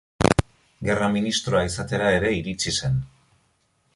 Gerra 0.87 1.09
Ministroa 1.15 1.61
izatera 1.69 2.09
ere 2.21 2.33
iritsi 2.39 2.75
zen. 2.79 3.01